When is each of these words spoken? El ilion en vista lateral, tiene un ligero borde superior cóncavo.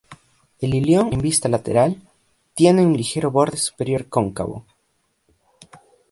El 0.59 0.73
ilion 0.73 1.13
en 1.13 1.19
vista 1.21 1.47
lateral, 1.47 2.01
tiene 2.55 2.83
un 2.83 2.97
ligero 2.97 3.29
borde 3.29 3.57
superior 3.57 4.07
cóncavo. 4.09 4.65